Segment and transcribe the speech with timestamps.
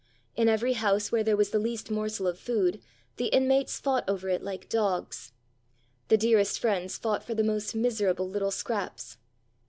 [0.35, 2.81] In every house where there was the least morsel of food
[3.17, 5.31] the in mates fought over it hke dogs.
[6.07, 9.17] The dearest friends fought for the most miserable little scraps.